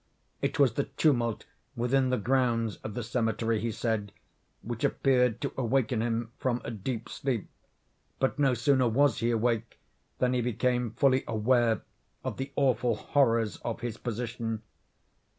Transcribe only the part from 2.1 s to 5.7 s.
grounds of the cemetery, he said, which appeared to